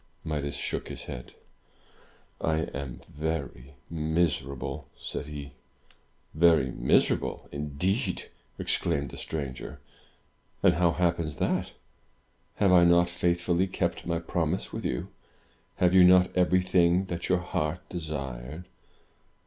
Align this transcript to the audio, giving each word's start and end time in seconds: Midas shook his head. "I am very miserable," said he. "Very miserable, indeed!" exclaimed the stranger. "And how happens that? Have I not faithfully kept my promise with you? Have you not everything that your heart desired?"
Midas 0.23 0.55
shook 0.55 0.87
his 0.87 1.03
head. 1.03 1.35
"I 2.43 2.61
am 2.73 3.01
very 3.07 3.75
miserable," 3.87 4.87
said 4.95 5.27
he. 5.27 5.53
"Very 6.33 6.71
miserable, 6.71 7.47
indeed!" 7.51 8.23
exclaimed 8.57 9.11
the 9.11 9.17
stranger. 9.17 9.79
"And 10.63 10.73
how 10.73 10.93
happens 10.93 11.35
that? 11.35 11.73
Have 12.55 12.71
I 12.71 12.83
not 12.83 13.11
faithfully 13.11 13.67
kept 13.67 14.07
my 14.07 14.17
promise 14.17 14.73
with 14.73 14.83
you? 14.85 15.09
Have 15.75 15.93
you 15.93 16.03
not 16.03 16.35
everything 16.35 17.05
that 17.05 17.29
your 17.29 17.37
heart 17.37 17.87
desired?" 17.87 18.65